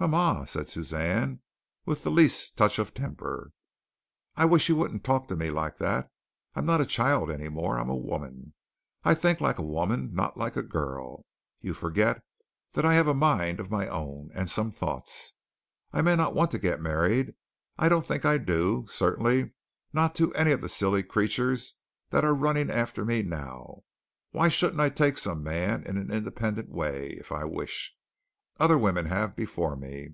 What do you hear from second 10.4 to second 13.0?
a girl. You forget that I